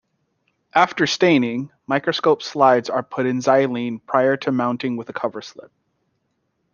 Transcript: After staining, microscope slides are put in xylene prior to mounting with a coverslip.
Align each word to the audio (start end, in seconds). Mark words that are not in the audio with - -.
After 0.73 1.05
staining, 1.05 1.69
microscope 1.85 2.41
slides 2.41 2.89
are 2.89 3.03
put 3.03 3.27
in 3.27 3.37
xylene 3.37 3.99
prior 4.03 4.35
to 4.37 4.51
mounting 4.51 4.97
with 4.97 5.09
a 5.09 5.13
coverslip. 5.13 5.69